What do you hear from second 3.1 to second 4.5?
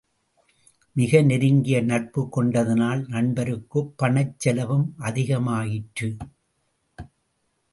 நண்பருக்குப் பணச்